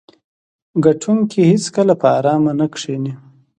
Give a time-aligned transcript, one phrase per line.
[0.85, 3.13] ګټونکي هیڅکله په ارامه نه کیني.